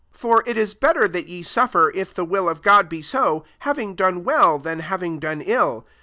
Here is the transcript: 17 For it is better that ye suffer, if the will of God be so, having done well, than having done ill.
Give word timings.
17 0.13 0.19
For 0.43 0.49
it 0.49 0.57
is 0.57 0.73
better 0.73 1.07
that 1.07 1.27
ye 1.27 1.43
suffer, 1.43 1.91
if 1.93 2.11
the 2.11 2.25
will 2.25 2.49
of 2.49 2.63
God 2.63 2.89
be 2.89 3.03
so, 3.03 3.43
having 3.59 3.93
done 3.93 4.23
well, 4.23 4.57
than 4.57 4.79
having 4.79 5.19
done 5.19 5.43
ill. 5.45 5.85